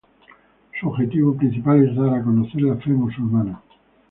[0.79, 3.61] Su objetivo principal es dar a conocer la fe musulmana.